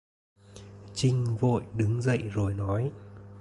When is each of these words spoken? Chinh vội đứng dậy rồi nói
Chinh 0.95 1.35
vội 1.39 1.63
đứng 1.75 2.01
dậy 2.01 2.17
rồi 2.33 2.53
nói 2.53 2.91